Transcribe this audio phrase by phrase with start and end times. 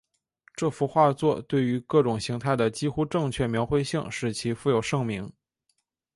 [0.55, 5.31] 这幅画作对于各种形态的几乎正确描绘性使其负有盛名。